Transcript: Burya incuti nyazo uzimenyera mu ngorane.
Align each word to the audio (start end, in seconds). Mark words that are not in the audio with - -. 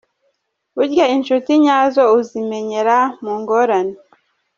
Burya 0.75 1.05
incuti 1.15 1.51
nyazo 1.63 2.03
uzimenyera 2.19 2.97
mu 3.23 3.33
ngorane. 3.39 3.95